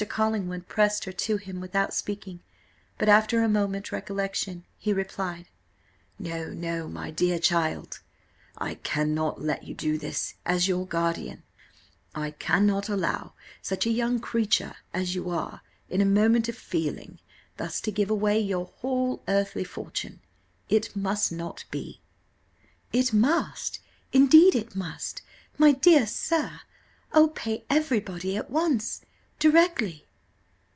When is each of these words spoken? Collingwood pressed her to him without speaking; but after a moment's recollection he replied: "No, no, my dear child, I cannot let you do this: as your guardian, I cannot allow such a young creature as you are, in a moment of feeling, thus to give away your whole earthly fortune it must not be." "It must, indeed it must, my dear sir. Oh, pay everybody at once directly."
Collingwood 0.09 0.67
pressed 0.67 1.05
her 1.05 1.11
to 1.11 1.37
him 1.37 1.61
without 1.61 1.93
speaking; 1.93 2.39
but 2.97 3.07
after 3.07 3.43
a 3.43 3.47
moment's 3.47 3.91
recollection 3.91 4.65
he 4.79 4.91
replied: 4.91 5.45
"No, 6.17 6.47
no, 6.51 6.87
my 6.87 7.11
dear 7.11 7.37
child, 7.37 7.99
I 8.57 8.73
cannot 8.73 9.43
let 9.43 9.61
you 9.65 9.75
do 9.75 9.99
this: 9.99 10.33
as 10.43 10.67
your 10.67 10.87
guardian, 10.87 11.43
I 12.15 12.31
cannot 12.31 12.89
allow 12.89 13.33
such 13.61 13.85
a 13.85 13.91
young 13.91 14.19
creature 14.19 14.73
as 14.91 15.13
you 15.13 15.29
are, 15.29 15.61
in 15.87 16.01
a 16.01 16.05
moment 16.05 16.49
of 16.49 16.57
feeling, 16.57 17.19
thus 17.57 17.79
to 17.81 17.91
give 17.91 18.09
away 18.09 18.39
your 18.39 18.65
whole 18.77 19.21
earthly 19.27 19.63
fortune 19.63 20.19
it 20.67 20.95
must 20.95 21.31
not 21.31 21.63
be." 21.69 22.01
"It 22.91 23.13
must, 23.13 23.79
indeed 24.11 24.55
it 24.55 24.75
must, 24.75 25.21
my 25.59 25.71
dear 25.73 26.07
sir. 26.07 26.61
Oh, 27.13 27.27
pay 27.27 27.65
everybody 27.69 28.35
at 28.35 28.49
once 28.49 29.01
directly." 29.39 30.05